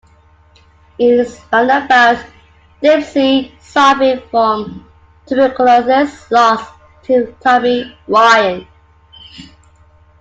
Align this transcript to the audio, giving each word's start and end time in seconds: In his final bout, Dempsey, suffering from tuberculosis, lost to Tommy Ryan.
In 0.97 1.19
his 1.19 1.39
final 1.41 1.87
bout, 1.87 2.17
Dempsey, 2.81 3.53
suffering 3.59 4.19
from 4.31 4.89
tuberculosis, 5.27 6.31
lost 6.31 6.73
to 7.03 7.35
Tommy 7.39 7.95
Ryan. 8.07 8.65